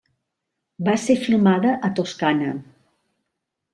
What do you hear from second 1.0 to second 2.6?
ser filmada a Toscana.